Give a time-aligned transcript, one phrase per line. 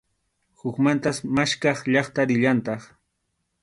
[0.61, 2.81] Hukmantas maskhaq llaqta rillantaq.